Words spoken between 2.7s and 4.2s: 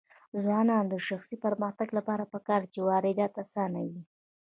چې واردات اسانوي.